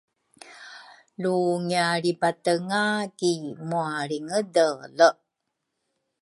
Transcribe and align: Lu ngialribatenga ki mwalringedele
Lu 1.21 1.35
ngialribatenga 1.63 2.83
ki 3.17 3.31
mwalringedele 3.67 5.09